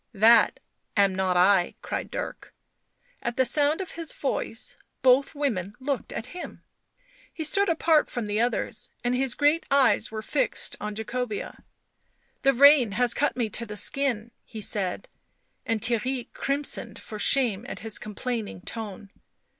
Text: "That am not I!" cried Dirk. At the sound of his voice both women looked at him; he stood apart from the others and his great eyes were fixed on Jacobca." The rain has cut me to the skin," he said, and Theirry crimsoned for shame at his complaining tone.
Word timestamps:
"That 0.29 0.59
am 0.97 1.13
not 1.13 1.37
I!" 1.37 1.75
cried 1.83 2.09
Dirk. 2.09 2.55
At 3.21 3.37
the 3.37 3.45
sound 3.45 3.81
of 3.81 3.91
his 3.91 4.13
voice 4.13 4.75
both 5.03 5.35
women 5.35 5.75
looked 5.79 6.11
at 6.11 6.33
him; 6.33 6.63
he 7.31 7.43
stood 7.43 7.69
apart 7.69 8.09
from 8.09 8.25
the 8.25 8.39
others 8.41 8.89
and 9.03 9.13
his 9.13 9.35
great 9.35 9.63
eyes 9.69 10.09
were 10.09 10.23
fixed 10.23 10.75
on 10.81 10.95
Jacobca." 10.95 11.63
The 12.41 12.53
rain 12.55 12.93
has 12.93 13.13
cut 13.13 13.37
me 13.37 13.47
to 13.51 13.65
the 13.67 13.77
skin," 13.77 14.31
he 14.43 14.59
said, 14.59 15.07
and 15.67 15.79
Theirry 15.81 16.33
crimsoned 16.33 16.97
for 16.97 17.19
shame 17.19 17.63
at 17.69 17.81
his 17.81 17.99
complaining 17.99 18.61
tone. 18.61 19.11